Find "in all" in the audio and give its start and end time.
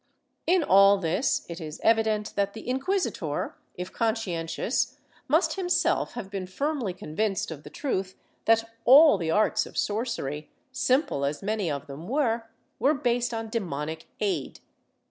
0.47-0.97